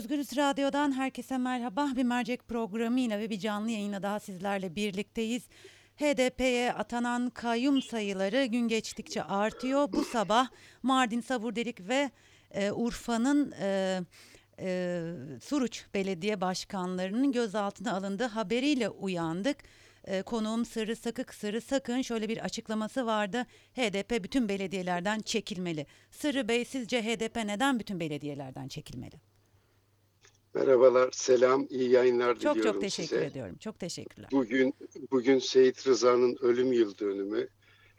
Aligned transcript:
Özgürüz 0.00 0.36
Radyo'dan 0.36 0.92
herkese 0.92 1.38
merhaba. 1.38 1.88
Bir 1.96 2.02
mercek 2.02 2.48
programıyla 2.48 3.18
ve 3.18 3.30
bir 3.30 3.38
canlı 3.38 3.70
yayına 3.70 4.02
daha 4.02 4.20
sizlerle 4.20 4.76
birlikteyiz. 4.76 5.42
HDP'ye 5.96 6.72
atanan 6.72 7.30
kayyum 7.30 7.82
sayıları 7.82 8.44
gün 8.44 8.68
geçtikçe 8.68 9.22
artıyor. 9.22 9.92
Bu 9.92 10.04
sabah 10.04 10.48
Mardin, 10.82 11.20
Savurdelik 11.20 11.88
ve 11.88 12.10
e, 12.50 12.72
Urfa'nın 12.72 13.52
e, 13.60 14.00
e, 14.58 15.02
Suruç 15.42 15.84
Belediye 15.94 16.40
Başkanlarının 16.40 17.32
gözaltına 17.32 17.92
alındığı 17.92 18.26
haberiyle 18.26 18.88
uyandık. 18.88 19.56
E, 20.04 20.22
konuğum 20.22 20.64
Sırrı 20.64 20.96
Sakık 20.96 21.34
Sırrı 21.34 21.60
Sakın 21.60 22.02
şöyle 22.02 22.28
bir 22.28 22.44
açıklaması 22.44 23.06
vardı. 23.06 23.46
HDP 23.74 24.24
bütün 24.24 24.48
belediyelerden 24.48 25.18
çekilmeli. 25.18 25.86
Sırrı 26.10 26.48
Bey 26.48 26.64
sizce 26.64 27.02
HDP 27.02 27.36
neden 27.36 27.78
bütün 27.78 28.00
belediyelerden 28.00 28.68
çekilmeli? 28.68 29.29
Merhabalar, 30.54 31.08
selam, 31.12 31.66
iyi 31.70 31.90
yayınlar 31.90 32.38
Çok 32.38 32.54
diliyorum 32.54 32.72
çok 32.72 32.80
teşekkür 32.80 33.08
size. 33.08 33.24
ediyorum. 33.24 33.56
Çok 33.56 33.78
teşekkürler. 33.78 34.28
Bugün 34.32 34.74
bugün 35.10 35.38
Seyit 35.38 35.86
Rıza'nın 35.86 36.36
ölüm 36.40 36.72
yıl 36.72 36.98
dönümü. 36.98 37.48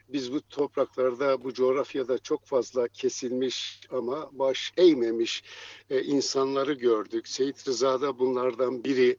Biz 0.09 0.34
bu 0.34 0.42
topraklarda, 0.42 1.44
bu 1.44 1.54
coğrafyada 1.54 2.18
çok 2.18 2.45
fazla 2.45 2.88
kesilmiş 2.88 3.82
ama 3.92 4.30
baş 4.32 4.73
eğmemiş 4.78 5.44
e, 5.90 6.02
insanları 6.02 6.73
gördük. 6.73 7.28
Seyit 7.28 7.68
Rıza 7.68 8.02
da 8.02 8.20
bunlardan 8.20 8.84
biri. 8.84 9.18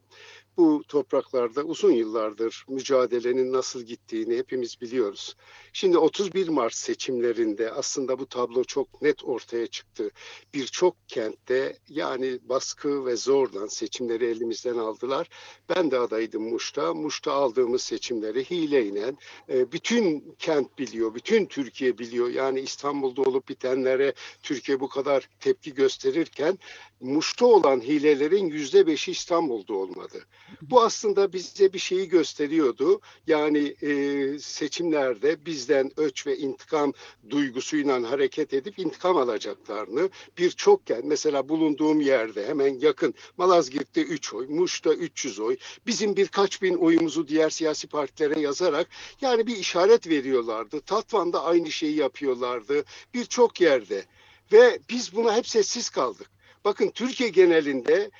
Bu 0.56 0.82
topraklarda 0.88 1.62
uzun 1.62 1.92
yıllardır 1.92 2.64
mücadelenin 2.68 3.52
nasıl 3.52 3.82
gittiğini 3.82 4.36
hepimiz 4.36 4.80
biliyoruz. 4.80 5.36
Şimdi 5.72 5.98
31 5.98 6.48
Mart 6.48 6.74
seçimlerinde 6.74 7.72
aslında 7.72 8.18
bu 8.18 8.26
tablo 8.26 8.64
çok 8.64 9.02
net 9.02 9.24
ortaya 9.24 9.66
çıktı. 9.66 10.10
Birçok 10.54 10.96
kentte 11.08 11.78
yani 11.88 12.38
baskı 12.42 13.06
ve 13.06 13.16
zorla 13.16 13.68
seçimleri 13.68 14.24
elimizden 14.24 14.78
aldılar. 14.78 15.28
Ben 15.68 15.90
de 15.90 15.98
adaydım 15.98 16.42
Muş'ta. 16.42 16.94
Muş'ta 16.94 17.32
aldığımız 17.32 17.82
seçimleri 17.82 18.50
hileyle 18.50 19.12
e, 19.48 19.72
bütün 19.72 20.34
kent 20.38 20.78
biliyor, 20.78 21.14
bütün 21.14 21.46
Türkiye 21.46 21.98
biliyor. 21.98 22.28
Yani 22.28 22.60
İstanbul'da 22.60 23.22
olup 23.22 23.48
bitenlere 23.48 24.14
Türkiye 24.42 24.80
bu 24.80 24.88
kadar 24.88 25.28
tepki 25.40 25.74
gösterirken 25.74 26.58
Muş'ta 27.00 27.46
olan 27.46 27.80
hilelerin 27.80 28.46
yüzde 28.46 28.86
beşi 28.86 29.10
İstanbul'da 29.10 29.74
olmadı. 29.74 30.26
Bu 30.62 30.82
aslında 30.82 31.32
bize 31.32 31.72
bir 31.72 31.78
şeyi 31.78 32.08
gösteriyordu. 32.08 33.00
Yani 33.26 33.74
e, 33.82 34.38
seçimlerde 34.38 35.46
bizden 35.46 35.90
öç 35.96 36.26
ve 36.26 36.38
intikam 36.38 36.92
duygusuyla 37.30 38.10
hareket 38.10 38.54
edip 38.54 38.78
intikam 38.78 39.16
alacaklarını 39.16 40.10
birçok 40.38 40.86
kent 40.86 41.04
mesela 41.04 41.48
bulunduğum 41.48 42.00
yerde 42.00 42.46
hemen 42.46 42.78
yakın 42.78 43.14
Malazgirt'te 43.36 44.02
3 44.02 44.34
oy, 44.34 44.46
Muş'ta 44.46 44.94
300 44.94 45.40
oy 45.40 45.56
bizim 45.86 46.16
birkaç 46.16 46.62
bin 46.62 46.74
oyumuzu 46.74 47.28
diğer 47.28 47.50
siyasi 47.50 47.86
partilere 47.86 48.40
yazarak 48.40 48.88
yani 49.20 49.46
bir 49.46 49.56
işaret 49.56 50.08
veriyorlardı. 50.08 50.80
Tatvan'da 50.80 51.44
aynı 51.44 51.70
şeyi 51.70 51.96
yapıyorlardı 51.96 52.84
birçok 53.14 53.60
yerde 53.60 54.04
ve 54.52 54.78
biz 54.90 55.16
buna 55.16 55.36
hep 55.36 55.48
sessiz 55.48 55.90
kaldık. 55.90 56.30
Bakın 56.64 56.90
Türkiye 56.90 57.28
genelinde 57.28 58.10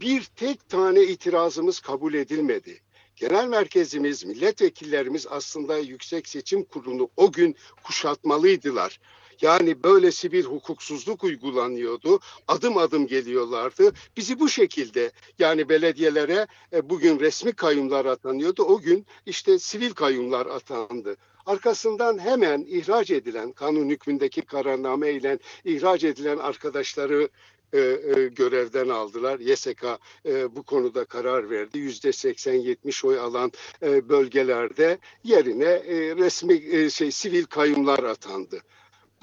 bir 0.00 0.24
tek 0.24 0.68
tane 0.68 1.02
itirazımız 1.02 1.80
kabul 1.80 2.14
edilmedi. 2.14 2.80
Genel 3.16 3.48
merkezimiz, 3.48 4.24
milletvekillerimiz 4.24 5.26
aslında 5.30 5.78
Yüksek 5.78 6.28
Seçim 6.28 6.64
Kurulu'nu 6.64 7.10
o 7.16 7.32
gün 7.32 7.56
kuşatmalıydılar. 7.84 9.00
Yani 9.40 9.82
böylesi 9.82 10.32
bir 10.32 10.44
hukuksuzluk 10.44 11.24
uygulanıyordu. 11.24 12.20
Adım 12.48 12.76
adım 12.76 13.06
geliyorlardı. 13.06 13.92
Bizi 14.16 14.40
bu 14.40 14.48
şekilde 14.48 15.12
yani 15.38 15.68
belediyelere 15.68 16.46
e, 16.72 16.90
bugün 16.90 17.20
resmi 17.20 17.52
kayyumlar 17.52 18.04
atanıyordu. 18.04 18.62
O 18.62 18.80
gün 18.80 19.06
işte 19.26 19.58
sivil 19.58 19.90
kayyumlar 19.90 20.46
atandı. 20.46 21.16
Arkasından 21.46 22.18
hemen 22.18 22.64
ihraç 22.68 23.10
edilen 23.10 23.52
kanun 23.52 23.88
hükmündeki 23.88 24.42
kararname 24.42 25.12
ile 25.12 25.38
ihraç 25.64 26.04
edilen 26.04 26.38
arkadaşları 26.38 27.28
e, 27.74 27.78
e, 27.80 28.28
görevden 28.28 28.88
aldılar. 28.88 29.38
YSK 29.40 29.84
e, 30.26 30.56
bu 30.56 30.62
konuda 30.62 31.04
karar 31.04 31.50
verdi. 31.50 31.78
Yüzde 31.78 32.08
80-70 32.08 33.06
oy 33.06 33.18
alan 33.18 33.52
e, 33.82 34.08
bölgelerde 34.08 34.98
yerine 35.24 35.64
e, 35.64 36.16
resmi 36.16 36.54
e, 36.54 36.90
şey 36.90 37.10
sivil 37.10 37.44
kayyumlar 37.44 37.98
atandı. 37.98 38.60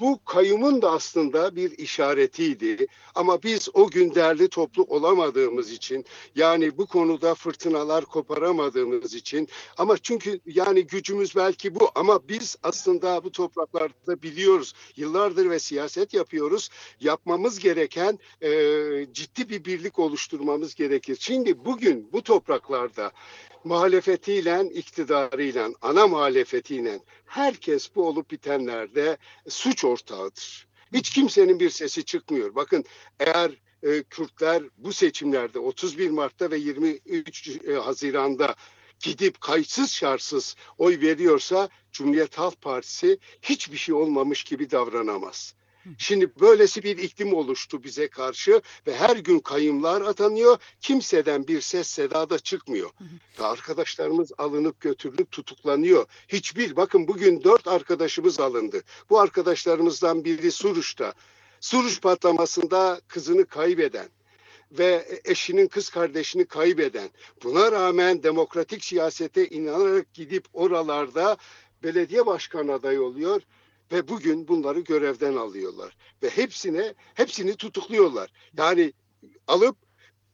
Bu 0.02 0.24
kayyumun 0.24 0.82
da 0.82 0.90
aslında 0.90 1.56
bir 1.56 1.78
işaretiydi. 1.78 2.86
Ama 3.14 3.42
biz 3.42 3.68
o 3.74 3.90
gün 3.90 4.14
değerli 4.14 4.48
toplu 4.48 4.82
olamadığımız 4.82 5.72
için 5.72 6.04
yani 6.36 6.78
bu 6.78 6.86
konuda 6.86 7.34
fırtınalar 7.34 8.04
koparamadığımız 8.04 9.14
için 9.14 9.48
ama 9.78 9.98
çünkü 9.98 10.40
yani 10.46 10.86
gücümüz 10.86 11.36
belki 11.36 11.74
bu 11.74 11.90
ama 11.94 12.28
biz 12.28 12.56
aslında 12.62 13.24
bu 13.24 13.32
topraklarda 13.32 14.22
biliyoruz. 14.22 14.72
Yıllardır 14.96 15.50
ve 15.50 15.58
siyaset 15.58 16.14
yapıyoruz. 16.14 16.68
Yapmamız 17.00 17.58
gereken 17.58 18.18
e, 18.40 18.50
ciddi 19.12 19.48
bir 19.48 19.64
birlik 19.64 19.98
oluşturmamız 19.98 20.74
gerekir. 20.74 21.16
Şimdi 21.20 21.64
bugün 21.64 22.12
bu 22.12 22.22
topraklarda 22.22 23.12
muhalefetiyle, 23.64 24.70
iktidarıyla, 24.74 25.68
ana 25.82 26.06
muhalefetiyle 26.06 27.00
herkes 27.26 27.94
bu 27.94 28.06
olup 28.08 28.30
bitenlerde 28.30 29.16
suç 29.48 29.84
ortağıdır. 29.92 30.66
Hiç 30.92 31.10
kimsenin 31.10 31.60
bir 31.60 31.70
sesi 31.70 32.04
çıkmıyor. 32.04 32.54
Bakın 32.54 32.84
eğer 33.20 33.50
e, 33.82 34.02
Kürtler 34.02 34.62
bu 34.78 34.92
seçimlerde 34.92 35.58
31 35.58 36.10
Mart'ta 36.10 36.50
ve 36.50 36.56
23 36.56 37.48
e, 37.48 37.72
Haziran'da 37.72 38.54
gidip 39.00 39.40
kayıtsız 39.40 39.90
şartsız 39.90 40.56
oy 40.78 41.00
veriyorsa 41.00 41.68
Cumhuriyet 41.92 42.38
Halk 42.38 42.60
Partisi 42.60 43.18
hiçbir 43.42 43.76
şey 43.76 43.94
olmamış 43.94 44.44
gibi 44.44 44.70
davranamaz. 44.70 45.54
Şimdi 45.98 46.40
böylesi 46.40 46.82
bir 46.82 46.98
iklim 46.98 47.32
oluştu 47.34 47.84
bize 47.84 48.08
karşı 48.08 48.60
ve 48.86 48.96
her 48.96 49.16
gün 49.16 49.38
kayımlar 49.38 50.00
atanıyor. 50.00 50.58
Kimseden 50.80 51.48
bir 51.48 51.60
ses 51.60 51.88
seda 51.88 52.30
da 52.30 52.38
çıkmıyor. 52.38 52.90
Ve 53.40 53.44
arkadaşlarımız 53.44 54.32
alınıp 54.38 54.80
götürülüp 54.80 55.30
tutuklanıyor. 55.30 56.06
Hiçbir 56.28 56.76
bakın 56.76 57.08
bugün 57.08 57.44
dört 57.44 57.68
arkadaşımız 57.68 58.40
alındı. 58.40 58.82
Bu 59.10 59.20
arkadaşlarımızdan 59.20 60.24
biri 60.24 60.52
Suruç'ta. 60.52 61.14
Suruç 61.60 62.00
patlamasında 62.00 63.00
kızını 63.08 63.46
kaybeden 63.46 64.08
ve 64.72 65.20
eşinin 65.24 65.66
kız 65.66 65.88
kardeşini 65.88 66.44
kaybeden 66.44 67.10
buna 67.44 67.72
rağmen 67.72 68.22
demokratik 68.22 68.84
siyasete 68.84 69.48
inanarak 69.48 70.14
gidip 70.14 70.44
oralarda 70.52 71.36
belediye 71.82 72.26
başkanı 72.26 72.72
adayı 72.72 73.02
oluyor 73.02 73.42
ve 73.92 74.08
bugün 74.08 74.48
bunları 74.48 74.80
görevden 74.80 75.36
alıyorlar 75.36 75.96
ve 76.22 76.30
hepsine 76.30 76.94
hepsini 77.14 77.56
tutukluyorlar. 77.56 78.30
Yani 78.58 78.92
alıp 79.46 79.76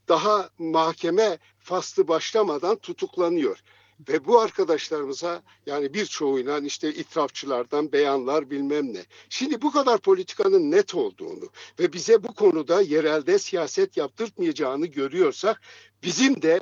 daha 0.08 0.50
mahkeme 0.58 1.38
faslı 1.58 2.08
başlamadan 2.08 2.76
tutuklanıyor. 2.76 3.62
Ve 4.08 4.24
bu 4.24 4.40
arkadaşlarımıza 4.40 5.42
yani 5.66 5.94
birçoğuyla 5.94 6.58
işte 6.58 6.94
itirafçılardan 6.94 7.92
beyanlar 7.92 8.50
bilmem 8.50 8.94
ne. 8.94 9.04
Şimdi 9.28 9.62
bu 9.62 9.72
kadar 9.72 9.98
politikanın 9.98 10.70
net 10.70 10.94
olduğunu 10.94 11.48
ve 11.80 11.92
bize 11.92 12.22
bu 12.22 12.34
konuda 12.34 12.80
yerelde 12.80 13.38
siyaset 13.38 13.96
yaptırtmayacağını 13.96 14.86
görüyorsak 14.86 15.60
bizim 16.02 16.42
de 16.42 16.60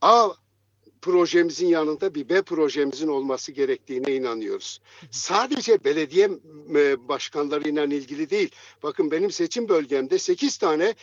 A 0.00 0.28
projemizin 1.06 1.66
yanında 1.66 2.14
bir 2.14 2.28
B 2.28 2.42
projemizin 2.42 3.08
olması 3.08 3.52
gerektiğine 3.52 4.14
inanıyoruz. 4.14 4.80
Sadece 5.10 5.84
belediye 5.84 6.30
başkanlarıyla 7.08 7.84
ilgili 7.84 8.30
değil. 8.30 8.50
Bakın 8.82 9.10
benim 9.10 9.30
seçim 9.30 9.68
bölgemde 9.68 10.18
8 10.18 10.56
tane 10.56 10.94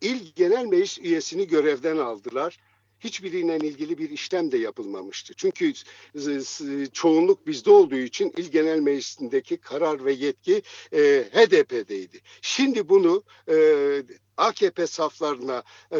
il 0.00 0.32
genel 0.36 0.64
meclis 0.66 0.98
üyesini 0.98 1.46
görevden 1.46 1.96
aldılar 1.96 2.58
hiçbiriyle 3.00 3.56
ilgili 3.56 3.98
bir 3.98 4.10
işlem 4.10 4.52
de 4.52 4.58
yapılmamıştı. 4.58 5.34
Çünkü 5.36 5.72
çoğunluk 6.92 7.46
bizde 7.46 7.70
olduğu 7.70 7.96
için 7.96 8.32
İl 8.36 8.50
Genel 8.50 8.80
Meclisi'ndeki 8.80 9.56
karar 9.56 10.04
ve 10.04 10.12
yetki 10.12 10.62
e, 10.92 10.98
HDP'deydi. 11.32 12.20
Şimdi 12.42 12.88
bunu 12.88 13.22
e, 13.48 13.56
AKP 14.36 14.86
saflarına 14.86 15.62
e, 15.90 15.98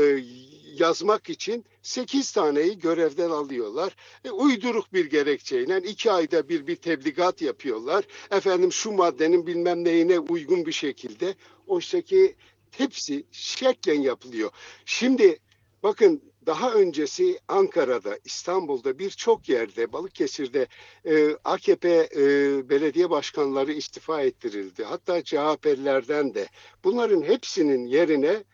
yazmak 0.75 1.31
için 1.31 1.65
8 1.83 2.33
taneyi 2.33 2.79
görevden 2.79 3.31
alıyorlar. 3.31 3.97
E, 4.25 4.31
uyduruk 4.31 4.93
bir 4.93 5.11
gerekçeyle 5.11 5.79
iki 5.79 6.13
ayda 6.13 6.49
bir 6.49 6.67
bir 6.67 6.77
tebligat 6.77 7.43
yapıyorlar. 7.43 8.05
Efendim 8.31 8.73
şu 8.73 8.93
maddenin 8.93 9.47
bilmem 9.47 9.85
neyine 9.85 10.19
uygun 10.19 10.67
bir 10.67 10.73
şekilde. 10.73 11.35
Oysa 11.67 12.01
ki 12.01 12.37
hepsi 12.71 13.25
şeklen 13.33 14.01
yapılıyor. 14.01 14.51
Şimdi 14.85 15.39
bakın 15.83 16.32
daha 16.47 16.73
öncesi 16.73 17.39
Ankara'da, 17.49 18.19
İstanbul'da 18.25 18.99
birçok 18.99 19.49
yerde, 19.49 19.93
Balıkesir'de 19.93 20.67
e, 21.05 21.37
AKP 21.45 22.09
e, 22.17 22.21
belediye 22.69 23.11
başkanları 23.11 23.73
istifa 23.73 24.23
ettirildi. 24.23 24.85
Hatta 24.85 25.25
CHP'lilerden 25.25 26.35
de. 26.35 26.49
Bunların 26.85 27.23
hepsinin 27.23 27.87
yerine 27.87 28.45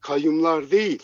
kayyumlar 0.00 0.70
değil. 0.70 1.02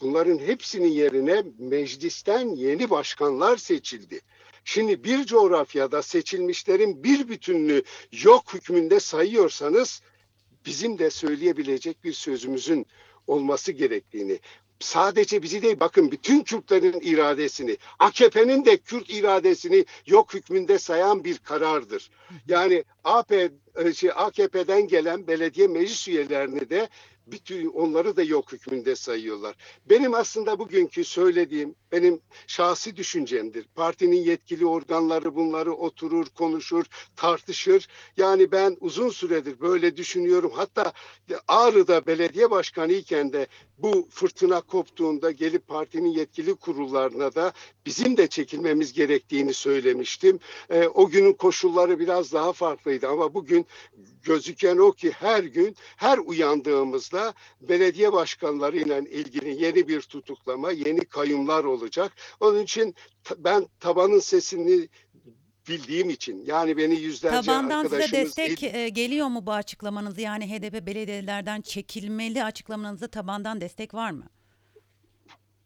Bunların 0.00 0.38
hepsinin 0.38 0.88
yerine 0.88 1.44
meclisten 1.58 2.48
yeni 2.48 2.90
başkanlar 2.90 3.56
seçildi. 3.56 4.20
Şimdi 4.64 5.04
bir 5.04 5.24
coğrafyada 5.24 6.02
seçilmişlerin 6.02 7.04
bir 7.04 7.28
bütünlüğü 7.28 7.82
yok 8.12 8.54
hükmünde 8.54 9.00
sayıyorsanız 9.00 10.02
bizim 10.66 10.98
de 10.98 11.10
söyleyebilecek 11.10 12.04
bir 12.04 12.12
sözümüzün 12.12 12.86
olması 13.26 13.72
gerektiğini 13.72 14.38
sadece 14.80 15.42
bizi 15.42 15.62
değil 15.62 15.80
bakın 15.80 16.10
bütün 16.10 16.42
Kürtlerin 16.42 17.00
iradesini 17.02 17.76
AKP'nin 17.98 18.64
de 18.64 18.76
Kürt 18.76 19.10
iradesini 19.10 19.84
yok 20.06 20.34
hükmünde 20.34 20.78
sayan 20.78 21.24
bir 21.24 21.38
karardır. 21.38 22.10
Yani 22.48 22.84
AP, 23.04 23.32
e, 23.76 23.92
şey, 23.94 24.10
AKP'den 24.14 24.88
gelen 24.88 25.26
belediye 25.26 25.66
meclis 25.66 26.08
üyelerini 26.08 26.70
de 26.70 26.88
bütün 27.32 27.68
onları 27.68 28.16
da 28.16 28.22
yok 28.22 28.52
hükmünde 28.52 28.96
sayıyorlar. 28.96 29.56
Benim 29.90 30.14
aslında 30.14 30.58
bugünkü 30.58 31.04
söylediğim 31.04 31.74
benim 31.92 32.20
şahsi 32.46 32.96
düşüncemdir. 32.96 33.64
Partinin 33.74 34.16
yetkili 34.16 34.66
organları 34.66 35.34
bunları 35.34 35.72
oturur, 35.74 36.26
konuşur, 36.26 36.84
tartışır. 37.16 37.88
Yani 38.16 38.52
ben 38.52 38.76
uzun 38.80 39.08
süredir 39.08 39.60
böyle 39.60 39.96
düşünüyorum. 39.96 40.52
Hatta 40.54 40.92
Ağrı'da 41.48 42.06
belediye 42.06 42.50
başkanı 42.50 42.92
iken 42.92 43.32
de 43.32 43.46
bu 43.78 44.08
fırtına 44.10 44.60
koptuğunda 44.60 45.30
gelip 45.30 45.68
partinin 45.68 46.08
yetkili 46.08 46.54
kurullarına 46.54 47.34
da 47.34 47.52
bizim 47.86 48.16
de 48.16 48.26
çekilmemiz 48.26 48.92
gerektiğini 48.92 49.54
söylemiştim. 49.54 50.40
E, 50.70 50.86
o 50.88 51.08
günün 51.08 51.32
koşulları 51.32 51.98
biraz 51.98 52.32
daha 52.32 52.52
farklıydı 52.52 53.08
ama 53.08 53.34
bugün 53.34 53.66
gözüken 54.22 54.76
o 54.76 54.92
ki 54.92 55.10
her 55.10 55.44
gün 55.44 55.76
her 55.96 56.18
uyandığımızda 56.18 57.34
belediye 57.60 58.12
başkanlarıyla 58.12 58.98
ilgili 58.98 59.64
yeni 59.64 59.88
bir 59.88 60.00
tutuklama, 60.00 60.72
yeni 60.72 61.00
kayımlar 61.00 61.64
olacak. 61.64 62.12
Onun 62.40 62.62
için 62.62 62.94
ben 63.38 63.66
tabanın 63.80 64.20
sesini 64.20 64.88
bildiğim 65.68 66.10
için 66.10 66.44
yani 66.46 66.76
beni 66.76 67.00
yüzlerce 67.00 67.46
Tabandan 67.46 67.82
size 67.82 67.96
arkadaşımız 67.96 68.36
destek 68.36 68.74
e, 68.74 68.88
geliyor 68.88 69.28
mu 69.28 69.46
bu 69.46 69.52
açıklamanızı? 69.52 70.20
Yani 70.20 70.50
HDP 70.50 70.86
belediyelerden 70.86 71.60
çekilmeli 71.60 72.44
açıklamanızda 72.44 73.08
tabandan 73.08 73.60
destek 73.60 73.94
var 73.94 74.10
mı? 74.10 74.24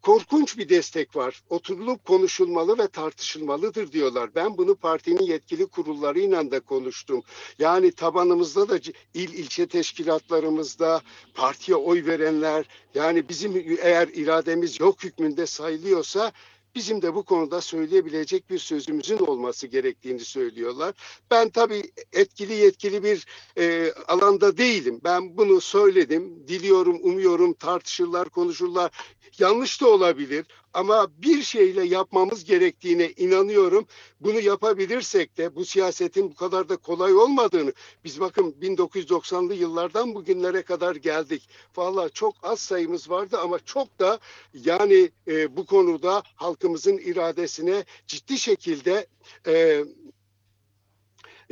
Korkunç 0.03 0.59
bir 0.59 0.69
destek 0.69 1.17
var. 1.17 1.43
Oturulup 1.51 2.05
konuşulmalı 2.05 2.79
ve 2.79 2.89
tartışılmalıdır 2.89 3.93
diyorlar. 3.93 4.35
Ben 4.35 4.57
bunu 4.57 4.75
partinin 4.75 5.23
yetkili 5.23 5.67
kurullarıyla 5.67 6.51
da 6.51 6.61
konuştum. 6.61 7.23
Yani 7.59 7.93
tabanımızda 7.93 8.69
da 8.69 8.79
il 9.15 9.33
ilçe 9.33 9.67
teşkilatlarımızda 9.67 11.03
partiye 11.35 11.77
oy 11.77 12.07
verenler 12.07 12.67
yani 12.95 13.29
bizim 13.29 13.79
eğer 13.83 14.09
irademiz 14.09 14.81
yok 14.81 15.05
hükmünde 15.05 15.47
sayılıyorsa 15.47 16.33
bizim 16.75 17.03
de 17.03 17.15
bu 17.15 17.23
konuda 17.25 17.61
söyleyebilecek 17.61 18.51
bir 18.51 18.59
sözümüzün 18.59 19.19
olması 19.19 19.67
gerektiğini 19.67 20.21
söylüyorlar. 20.21 20.95
Ben 21.31 21.51
tabii 21.51 21.83
etkili 22.13 22.55
yetkili 22.55 23.03
bir 23.03 23.27
e, 23.59 23.93
alanda 24.09 24.57
değilim. 24.57 25.01
Ben 25.05 25.37
bunu 25.37 25.61
söyledim, 25.61 26.49
diliyorum, 26.49 26.99
umuyorum 27.03 27.53
tartışırlar, 27.55 28.29
konuşurlar. 28.29 28.91
Yanlış 29.39 29.81
da 29.81 29.89
olabilir 29.89 30.47
ama 30.75 31.09
bir 31.23 31.43
şeyle 31.43 31.85
yapmamız 31.85 32.45
gerektiğine 32.45 33.11
inanıyorum. 33.11 33.87
Bunu 34.21 34.41
yapabilirsek 34.41 35.39
de 35.39 35.57
bu 35.57 35.65
siyasetin 35.65 36.31
bu 36.31 36.35
kadar 36.35 36.69
da 36.69 36.77
kolay 36.77 37.15
olmadığını 37.15 37.73
biz 38.05 38.21
bakın 38.21 38.55
1990'lı 38.61 39.55
yıllardan 39.55 40.15
bugünlere 40.15 40.63
kadar 40.63 40.97
geldik. 40.97 41.49
Valla 41.77 42.09
çok 42.09 42.35
az 42.43 42.61
sayımız 42.61 43.11
vardı 43.11 43.39
ama 43.39 43.59
çok 43.59 43.99
da 43.99 44.19
yani 44.55 45.11
e, 45.29 45.57
bu 45.57 45.67
konuda 45.67 46.23
halkımızın 46.35 46.99
iradesine 46.99 47.85
ciddi 48.07 48.39
şekilde 48.39 49.07
e, 49.47 49.85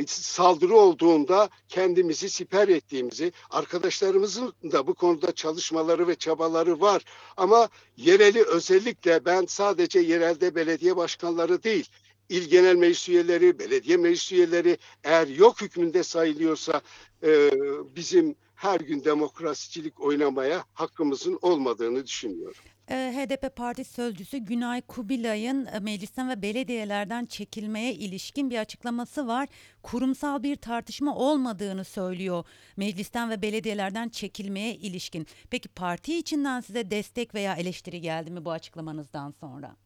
saldırı 0.07 0.77
olduğunda 0.77 1.49
kendimizi 1.69 2.31
siper 2.31 2.69
ettiğimizi, 2.69 3.33
arkadaşlarımızın 3.51 4.53
da 4.73 4.87
bu 4.87 4.95
konuda 4.95 5.33
çalışmaları 5.33 6.09
ve 6.09 6.15
çabaları 6.15 6.81
var. 6.81 7.05
Ama 7.37 7.69
yereli 7.97 8.43
özellikle 8.43 9.25
ben 9.25 9.45
sadece 9.47 10.01
yerelde 10.01 10.55
belediye 10.55 10.97
başkanları 10.97 11.63
değil, 11.63 11.89
il 12.29 12.49
genel 12.49 12.77
meclis 12.77 13.09
üyeleri, 13.09 13.59
belediye 13.59 13.97
meclis 13.97 14.33
üyeleri 14.33 14.79
eğer 15.05 15.27
yok 15.27 15.61
hükmünde 15.63 16.03
sayılıyorsa 16.03 16.81
e, 17.23 17.51
bizim 17.97 18.37
her 18.55 18.81
gün 18.81 19.05
demokrasicilik 19.05 20.01
oynamaya 20.01 20.65
hakkımızın 20.73 21.39
olmadığını 21.43 22.07
düşünüyorum. 22.07 22.63
HDP 22.95 23.57
Parti 23.57 23.85
Sözcüsü 23.85 24.39
Günay 24.39 24.83
Kubilay'ın 24.83 25.67
e, 25.67 25.79
meclisten 25.79 26.29
ve 26.29 26.43
belediyelerden 26.43 27.27
çekilmeye 27.27 27.95
ilişkin 27.95 28.51
bir 28.51 28.59
açıklaması 28.59 29.27
var. 29.27 29.49
Kurumsal 29.83 30.43
bir 30.43 30.57
tartışma 30.57 31.17
olmadığını 31.17 31.85
söylüyor 31.85 32.45
meclisten 32.77 33.31
ve 33.31 33.43
belediyelerden 33.43 34.09
çekilmeye 34.09 34.75
ilişkin. 34.75 35.27
Peki 35.51 35.69
parti 35.69 36.19
içinden 36.19 36.61
size 36.61 36.91
destek 36.91 37.35
veya 37.35 37.55
eleştiri 37.55 38.01
geldi 38.01 38.31
mi 38.31 38.45
bu 38.45 38.51
açıklamanızdan 38.51 39.35
sonra? 39.41 39.77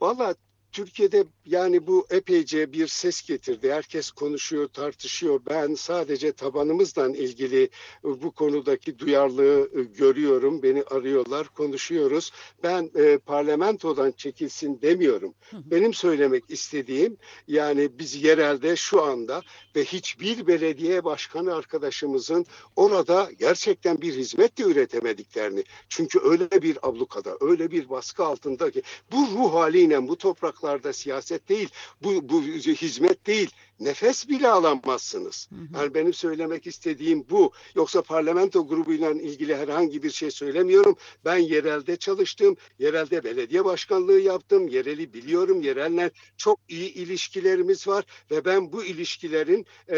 Valla 0.00 0.34
Türkiye'de 0.74 1.24
yani 1.46 1.86
bu 1.86 2.06
epeyce 2.10 2.72
bir 2.72 2.86
ses 2.86 3.22
getirdi. 3.22 3.72
Herkes 3.72 4.10
konuşuyor, 4.10 4.68
tartışıyor. 4.68 5.40
Ben 5.50 5.74
sadece 5.74 6.32
tabanımızla 6.32 7.08
ilgili 7.08 7.62
e, 7.62 7.68
bu 8.22 8.30
konudaki 8.30 8.98
duyarlılığı 8.98 9.70
e, 9.74 9.82
görüyorum. 9.82 10.62
Beni 10.62 10.82
arıyorlar, 10.82 11.48
konuşuyoruz. 11.48 12.32
Ben 12.62 12.90
e, 12.94 13.18
parlamentodan 13.18 14.12
çekilsin 14.12 14.82
demiyorum. 14.82 15.34
Benim 15.52 15.94
söylemek 15.94 16.44
istediğim 16.48 17.16
yani 17.48 17.98
biz 17.98 18.24
yerelde 18.24 18.76
şu 18.76 19.02
anda 19.02 19.42
ve 19.76 19.84
hiçbir 19.84 20.46
belediye 20.46 21.04
başkanı 21.04 21.54
arkadaşımızın 21.54 22.46
orada 22.76 23.30
gerçekten 23.38 24.00
bir 24.00 24.14
hizmet 24.14 24.58
de 24.58 24.62
üretemediklerini. 24.62 25.64
Çünkü 25.88 26.20
öyle 26.24 26.62
bir 26.62 26.88
ablukada, 26.88 27.36
öyle 27.40 27.70
bir 27.70 27.90
baskı 27.90 28.24
altında 28.24 28.70
ki 28.70 28.82
bu 29.12 29.16
ruh 29.16 29.54
haliyle 29.54 30.08
bu 30.08 30.16
topraklar 30.16 30.63
topraklarda 30.64 30.92
siyaset 30.92 31.48
değil, 31.48 31.68
bu, 32.02 32.28
bu 32.28 32.42
hizmet 32.42 33.26
değil. 33.26 33.50
Nefes 33.80 34.28
bile 34.28 34.48
alamazsınız. 34.48 35.48
Yani 35.74 35.94
benim 35.94 36.12
söylemek 36.12 36.66
istediğim 36.66 37.24
bu. 37.30 37.52
Yoksa 37.74 38.02
parlamento 38.02 38.68
grubuyla 38.68 39.10
ilgili 39.10 39.56
herhangi 39.56 40.02
bir 40.02 40.10
şey 40.10 40.30
söylemiyorum. 40.30 40.96
Ben 41.24 41.36
yerelde 41.36 41.96
çalıştım. 41.96 42.56
Yerelde 42.78 43.24
belediye 43.24 43.64
başkanlığı 43.64 44.20
yaptım. 44.20 44.68
Yereli 44.68 45.14
biliyorum. 45.14 45.62
Yerelle 45.62 46.10
çok 46.36 46.60
iyi 46.68 46.94
ilişkilerimiz 46.94 47.88
var. 47.88 48.04
Ve 48.30 48.44
ben 48.44 48.72
bu 48.72 48.84
ilişkilerin 48.84 49.66
e, 49.88 49.96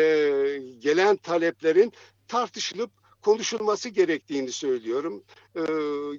gelen 0.78 1.16
taleplerin 1.16 1.92
tartışılıp 2.28 2.90
konuşulması 3.26 3.88
gerektiğini 3.88 4.52
söylüyorum. 4.52 5.22
Ee, 5.54 5.60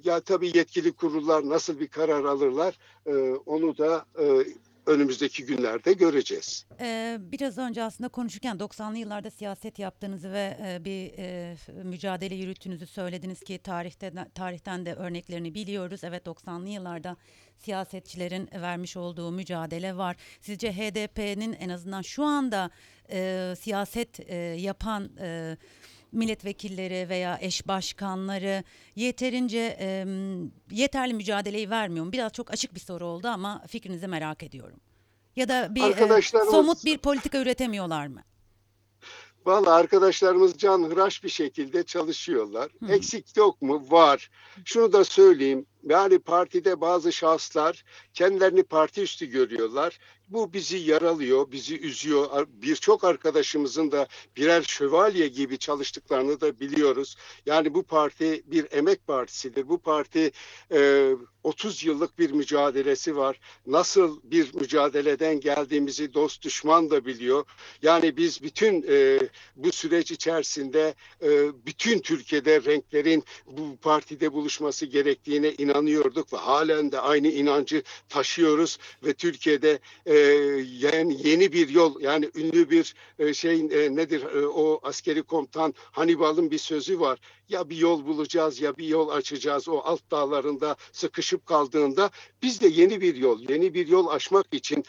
ya 0.04 0.20
tabii 0.20 0.56
yetkili 0.58 0.92
kurullar 0.92 1.48
nasıl 1.48 1.80
bir 1.80 1.88
karar 1.88 2.24
alırlar 2.24 2.78
e, 3.06 3.12
onu 3.46 3.78
da 3.78 4.06
e, 4.20 4.24
önümüzdeki 4.86 5.44
günlerde 5.46 5.92
göreceğiz. 5.92 6.66
Ee, 6.80 7.18
biraz 7.20 7.58
önce 7.58 7.82
aslında 7.82 8.08
konuşurken 8.08 8.56
90'lı 8.56 8.98
yıllarda 8.98 9.30
siyaset 9.30 9.78
yaptığınızı 9.78 10.32
ve 10.32 10.56
e, 10.62 10.84
bir 10.84 11.12
e, 11.18 11.56
mücadele 11.84 12.34
yürüttüğünüzü 12.34 12.86
söylediniz 12.86 13.40
ki 13.40 13.58
tarihte 13.58 14.12
tarihten 14.34 14.86
de 14.86 14.94
örneklerini 14.94 15.54
biliyoruz. 15.54 16.00
Evet 16.04 16.26
90'lı 16.26 16.68
yıllarda 16.68 17.16
siyasetçilerin 17.58 18.48
vermiş 18.54 18.96
olduğu 18.96 19.30
mücadele 19.30 19.96
var. 19.96 20.16
Sizce 20.40 20.72
HDP'nin 20.72 21.52
en 21.52 21.68
azından 21.68 22.02
şu 22.02 22.24
anda 22.24 22.70
e, 23.10 23.54
siyaset 23.60 24.20
e, 24.20 24.36
yapan 24.36 25.10
e, 25.20 25.56
milletvekilleri 26.12 27.08
veya 27.08 27.38
eş 27.40 27.68
başkanları 27.68 28.64
yeterince 28.96 29.76
e, 29.80 30.06
yeterli 30.70 31.14
mücadeleyi 31.14 31.70
vermiyor 31.70 32.04
mu? 32.04 32.12
Biraz 32.12 32.32
çok 32.32 32.50
açık 32.50 32.74
bir 32.74 32.80
soru 32.80 33.06
oldu 33.06 33.28
ama 33.28 33.62
fikrinizi 33.66 34.06
merak 34.06 34.42
ediyorum. 34.42 34.80
Ya 35.36 35.48
da 35.48 35.74
bir 35.74 35.82
e, 35.82 36.44
somut 36.50 36.84
bir 36.84 36.98
politika 36.98 37.38
üretemiyorlar 37.38 38.06
mı? 38.06 38.22
Valla 39.46 39.74
arkadaşlarımız 39.74 40.58
can 40.58 40.82
hıraş 40.82 41.24
bir 41.24 41.28
şekilde 41.28 41.82
çalışıyorlar. 41.82 42.70
Hı. 42.80 42.92
Eksik 42.92 43.36
yok 43.36 43.62
mu? 43.62 43.86
Var. 43.90 44.30
Şunu 44.64 44.92
da 44.92 45.04
söyleyeyim. 45.04 45.66
Yani 45.84 46.18
partide 46.18 46.80
bazı 46.80 47.12
şahıslar 47.12 47.84
kendilerini 48.14 48.62
parti 48.62 49.02
üstü 49.02 49.26
görüyorlar. 49.26 49.98
Bu 50.28 50.52
bizi 50.52 50.76
yaralıyor, 50.76 51.52
bizi 51.52 51.80
üzüyor. 51.80 52.46
Birçok 52.48 53.04
arkadaşımızın 53.04 53.92
da 53.92 54.08
birer 54.36 54.62
şövalye 54.62 55.28
gibi 55.28 55.58
çalıştıklarını 55.58 56.40
da 56.40 56.60
biliyoruz. 56.60 57.16
Yani 57.46 57.74
bu 57.74 57.82
parti 57.82 58.42
bir 58.46 58.66
emek 58.70 59.06
partisidir. 59.06 59.68
Bu 59.68 59.78
parti 59.78 60.32
e, 60.72 61.10
30 61.42 61.84
yıllık 61.84 62.18
bir 62.18 62.30
mücadelesi 62.30 63.16
var. 63.16 63.40
Nasıl 63.66 64.20
bir 64.24 64.54
mücadeleden 64.54 65.40
geldiğimizi 65.40 66.14
dost 66.14 66.42
düşman 66.42 66.90
da 66.90 67.04
biliyor. 67.04 67.44
Yani 67.82 68.16
biz 68.16 68.42
bütün 68.42 68.84
e, 68.88 69.18
bu 69.56 69.72
süreç 69.72 70.10
içerisinde 70.10 70.94
e, 71.22 71.28
bütün 71.66 71.98
Türkiye'de 71.98 72.64
renklerin 72.64 73.24
bu 73.46 73.76
partide 73.76 74.32
buluşması 74.32 74.86
gerektiğine 74.86 75.48
inanıyorduk 75.68 76.32
ve 76.32 76.36
halen 76.36 76.92
de 76.92 77.00
aynı 77.00 77.28
inancı 77.28 77.82
taşıyoruz 78.08 78.78
ve 79.04 79.12
Türkiye'de 79.12 79.78
e, 80.06 80.14
yani 80.78 81.28
yeni 81.28 81.52
bir 81.52 81.68
yol 81.68 82.00
yani 82.00 82.30
ünlü 82.34 82.70
bir 82.70 82.94
e, 83.18 83.34
şey 83.34 83.60
e, 83.60 83.96
nedir 83.96 84.22
e, 84.22 84.46
o 84.46 84.80
askeri 84.82 85.22
komutan 85.22 85.74
Hannibal'ın 85.78 86.50
bir 86.50 86.58
sözü 86.58 87.00
var. 87.00 87.18
Ya 87.48 87.70
bir 87.70 87.76
yol 87.76 88.06
bulacağız 88.06 88.60
ya 88.60 88.76
bir 88.76 88.86
yol 88.86 89.08
açacağız 89.08 89.68
o 89.68 89.78
alt 89.78 90.00
dağlarında 90.10 90.76
sıkışıp 90.92 91.46
kaldığında. 91.46 92.10
Biz 92.42 92.60
de 92.60 92.68
yeni 92.68 93.00
bir 93.00 93.14
yol 93.14 93.40
yeni 93.48 93.74
bir 93.74 93.88
yol 93.88 94.06
aşmak 94.06 94.46
için 94.52 94.84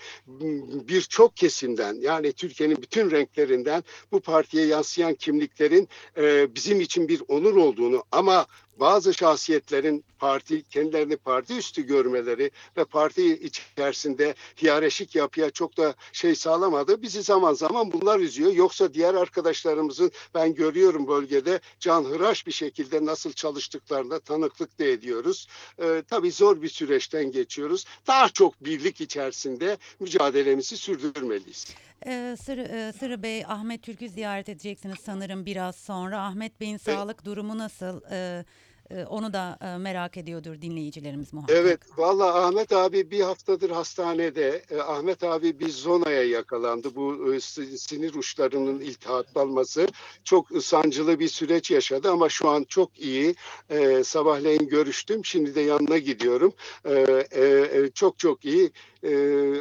birçok 0.88 1.38
kesimden 1.38 1.96
yani 2.02 2.34
Türkiye'nin 2.34 2.82
bütün 2.82 3.12
renklerinden 3.12 3.84
bu 4.12 4.20
partiye 4.20 4.66
yansıyan 4.66 5.14
kimliklerin 5.14 5.88
e, 6.18 6.56
bizim 6.56 6.82
için 6.82 7.08
bir 7.08 7.22
onur 7.28 7.56
olduğunu 7.56 8.04
ama 8.12 8.46
bazı 8.80 9.14
şahsiyetlerin 9.14 10.04
parti 10.20 10.64
kendilerini 10.64 11.18
parti 11.18 11.58
üstü 11.58 11.82
görmeleri 11.82 12.52
ve 12.78 12.86
parti 12.86 13.34
içerisinde 13.34 14.36
hiyerarşik 14.62 15.16
yapıya 15.16 15.50
çok 15.50 15.78
da 15.78 15.96
şey 16.14 16.36
sağlamadı. 16.36 17.02
Bizi 17.02 17.24
zaman 17.24 17.54
zaman 17.54 17.92
bunlar 17.92 18.20
üzüyor. 18.20 18.52
Yoksa 18.52 18.94
diğer 18.94 19.14
arkadaşlarımızın 19.14 20.12
ben 20.34 20.56
görüyorum 20.56 21.08
bölgede 21.08 21.60
canhıraş 21.80 22.48
bir 22.48 22.52
şekilde 22.52 23.06
nasıl 23.06 23.34
çalıştıklarına 23.34 24.20
tanıklık 24.20 24.80
da 24.80 24.84
ediyoruz. 24.84 25.48
Ee, 25.82 26.04
tabii 26.08 26.32
zor 26.32 26.62
bir 26.62 26.70
süreçten 26.70 27.32
geçiyoruz. 27.32 27.86
Daha 28.08 28.30
çok 28.30 28.66
birlik 28.66 29.02
içerisinde 29.02 29.78
mücadelemizi 30.00 30.78
sürdürmeliyiz. 30.78 31.76
Ee, 32.06 32.36
Sırrı, 32.42 32.62
e, 32.62 32.92
Sırrı 33.00 33.24
Bey, 33.24 33.46
Ahmet 33.46 33.84
Türk'ü 33.84 34.10
ziyaret 34.10 34.50
edeceksiniz 34.50 35.00
sanırım 35.00 35.46
biraz 35.46 35.76
sonra. 35.76 36.22
Ahmet 36.22 36.60
Bey'in 36.62 36.78
sağlık 36.78 37.26
durumu 37.26 37.58
nasıl? 37.58 38.02
Ee, 38.12 38.46
onu 39.10 39.34
da 39.34 39.58
e, 39.62 39.78
merak 39.78 40.18
ediyordur 40.18 40.62
dinleyicilerimiz 40.62 41.34
muhakkak. 41.34 41.58
Evet, 41.58 41.80
valla 41.98 42.46
Ahmet 42.46 42.72
abi 42.72 43.12
bir 43.12 43.22
haftadır 43.22 43.70
hastanede. 43.70 44.64
E, 44.72 44.78
Ahmet 44.78 45.24
abi 45.24 45.60
bir 45.60 45.70
zonaya 45.70 46.24
yakalandı. 46.24 46.96
Bu 46.96 47.34
e, 47.34 47.40
si- 47.40 47.78
sinir 47.78 48.14
uçlarının 48.16 48.80
iltihaplanması 48.80 49.88
çok 50.24 50.48
sancılı 50.64 51.20
bir 51.20 51.28
süreç 51.28 51.72
yaşadı 51.72 52.12
ama 52.12 52.30
şu 52.30 52.50
an 52.50 52.64
çok 52.64 53.00
iyi. 53.00 53.36
E, 53.70 54.04
sabahleyin 54.04 54.68
görüştüm, 54.68 55.26
şimdi 55.26 55.56
de 55.56 55.62
yanına 55.62 55.98
gidiyorum. 55.98 56.54
E, 56.86 57.90
çok 57.94 58.20
çok 58.20 58.46
iyi. 58.46 58.72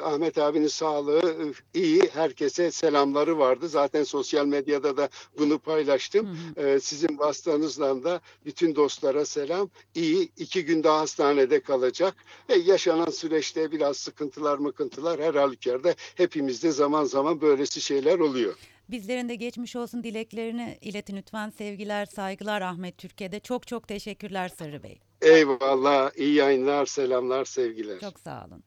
Ahmet 0.05 0.39
abinin 0.39 0.69
sağlığı 0.69 1.53
iyi. 1.75 2.03
Herkese 2.13 2.71
selamları 2.71 3.39
vardı. 3.39 3.69
Zaten 3.69 4.05
sosyal 4.05 4.47
medyada 4.47 4.97
da 4.97 5.09
bunu 5.39 5.59
paylaştım. 5.59 6.27
Hı 6.57 6.63
hı. 6.75 6.81
Sizin 6.81 7.19
vasıtanızla 7.19 8.05
da 8.05 8.21
bütün 8.45 8.75
dostlara 8.77 9.18
selam. 9.25 9.71
İyi, 9.95 10.29
iki 10.37 10.65
gün 10.65 10.83
daha 10.83 11.01
hastanede 11.01 11.61
kalacak. 11.61 12.17
Ve 12.49 12.55
yaşanan 12.55 13.11
süreçte 13.11 13.73
biraz 13.73 13.97
sıkıntılar 13.97 14.59
mıkıntılar 14.59 15.21
her 15.21 15.35
halükarda 15.35 15.95
hepimizde 16.15 16.71
zaman 16.71 17.05
zaman 17.05 17.41
böylesi 17.41 17.81
şeyler 17.81 18.19
oluyor. 18.19 18.55
Bizlerin 18.91 19.29
de 19.29 19.35
geçmiş 19.35 19.77
olsun 19.77 20.05
dileklerini 20.05 20.79
iletin 20.81 21.17
lütfen. 21.17 21.51
Sevgiler, 21.51 22.07
saygılar 22.07 22.63
Ahmet 22.63 22.99
Türkiye'de. 22.99 23.41
Çok 23.41 23.67
çok 23.67 23.89
teşekkürler 23.89 24.49
Sırrı 24.49 24.83
Bey. 24.83 25.01
Eyvallah, 25.23 26.11
iyi 26.17 26.35
yayınlar, 26.35 26.87
selamlar, 26.87 27.45
sevgiler. 27.45 28.01
Çok 28.01 28.21
sağ 28.21 28.47
olun. 28.47 28.63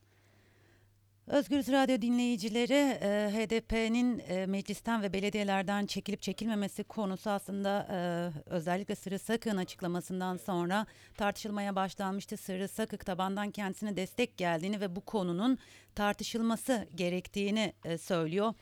Özgürüz 1.27 1.67
Radyo 1.67 2.01
dinleyicileri 2.01 2.97
e, 3.01 3.29
HDP'nin 3.33 4.19
e, 4.19 4.45
meclisten 4.45 5.01
ve 5.01 5.13
belediyelerden 5.13 5.85
çekilip 5.85 6.21
çekilmemesi 6.21 6.83
konusu 6.83 7.29
aslında 7.29 7.87
e, 7.91 7.97
özellikle 8.45 8.95
Sırrı 8.95 9.19
Sakık'ın 9.19 9.57
açıklamasından 9.57 10.37
sonra 10.37 10.85
tartışılmaya 11.17 11.75
başlanmıştı. 11.75 12.37
Sırrı 12.37 12.67
Sakık 12.67 13.05
tabandan 13.05 13.51
kendisine 13.51 13.95
destek 13.95 14.37
geldiğini 14.37 14.81
ve 14.81 14.95
bu 14.95 15.01
konunun 15.01 15.57
tartışılması 15.95 16.87
gerektiğini 16.95 17.73
söylüyor. 18.01 18.53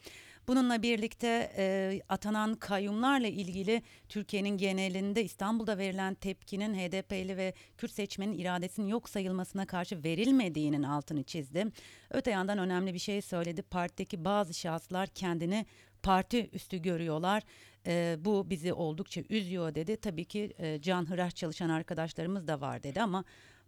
Bununla 0.49 0.81
birlikte 0.83 1.51
e, 1.57 1.99
atanan 2.09 2.55
kayyumlarla 2.55 3.27
ilgili 3.27 3.81
Türkiye'nin 4.09 4.57
genelinde 4.57 5.23
İstanbul'da 5.23 5.77
verilen 5.77 6.13
tepkinin 6.13 6.73
HDP'li 6.73 7.37
ve 7.37 7.53
Kürt 7.77 7.91
seçmenin 7.91 8.37
iradesinin 8.37 8.87
yok 8.87 9.09
sayılmasına 9.09 9.65
karşı 9.65 10.03
verilmediğinin 10.03 10.83
altını 10.83 11.23
çizdi. 11.23 11.65
Öte 12.09 12.31
yandan 12.31 12.57
önemli 12.57 12.93
bir 12.93 12.99
şey 12.99 13.21
söyledi. 13.21 13.61
Partideki 13.61 14.25
bazı 14.25 14.53
şahıslar 14.53 15.07
kendini 15.07 15.65
parti 16.03 16.49
üstü 16.53 16.77
görüyorlar. 16.77 17.43
E, 17.87 18.15
bu 18.19 18.49
bizi 18.49 18.73
oldukça 18.73 19.21
üzüyor 19.29 19.75
dedi. 19.75 19.97
Tabii 19.97 20.25
ki 20.25 20.53
e, 20.57 20.81
canhıraş 20.81 21.35
çalışan 21.35 21.69
arkadaşlarımız 21.69 22.47
da 22.47 22.61
var 22.61 22.83
dedi 22.83 23.01
ama 23.01 23.23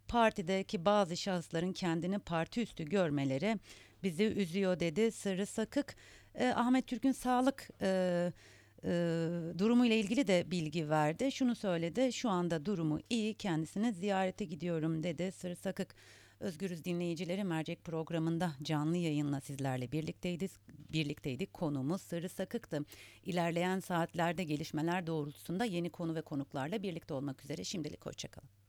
partideki 0.07 0.85
bazı 0.85 1.17
şahısların 1.17 1.73
kendini 1.73 2.19
parti 2.19 2.61
üstü 2.61 2.85
görmeleri 2.85 3.59
bizi 4.03 4.23
üzüyor 4.23 4.79
dedi. 4.79 5.11
Sırrı 5.11 5.45
Sakık 5.45 5.95
e, 6.35 6.47
Ahmet 6.47 6.87
Türk'ün 6.87 7.11
sağlık 7.11 7.69
e, 7.81 7.87
e, 8.83 8.89
durumu 9.57 9.85
ile 9.85 9.99
ilgili 9.99 10.27
de 10.27 10.51
bilgi 10.51 10.89
verdi. 10.89 11.31
Şunu 11.31 11.55
söyledi. 11.55 12.13
Şu 12.13 12.29
anda 12.29 12.65
durumu 12.65 12.99
iyi. 13.09 13.33
Kendisini 13.33 13.93
ziyarete 13.93 14.45
gidiyorum 14.45 15.03
dedi. 15.03 15.31
Sırrı 15.31 15.55
Sakık 15.55 15.95
Özgürüz 16.39 16.85
dinleyicileri 16.85 17.43
mercek 17.43 17.83
programında 17.83 18.51
canlı 18.63 18.97
yayınla 18.97 19.41
sizlerle 19.41 19.91
birlikteydik. 19.91 20.51
Birlikteydik. 20.93 21.53
Konuğumuz 21.53 22.01
Sırrı 22.01 22.29
Sakık'tı. 22.29 22.85
İlerleyen 23.25 23.79
saatlerde 23.79 24.43
gelişmeler 24.43 25.07
doğrultusunda 25.07 25.65
yeni 25.65 25.89
konu 25.89 26.15
ve 26.15 26.21
konuklarla 26.21 26.83
birlikte 26.83 27.13
olmak 27.13 27.43
üzere. 27.43 27.63
Şimdilik 27.63 28.05
hoşçakalın. 28.05 28.60